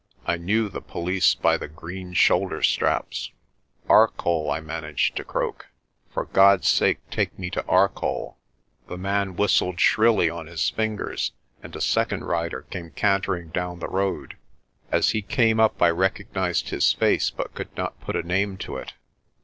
[0.25, 3.29] I knew the police by the green shoulder straps.
[3.87, 5.67] "Arcoll," I managed to croak.
[6.11, 8.37] "For God's sake, take me to Arcoll."
[8.87, 13.89] The man whistled shrilly on his fingers and a second rider came cantering down the
[13.89, 14.37] road.
[14.91, 18.77] As he came up I recognised his face but could not put a name to
[18.77, 18.93] it.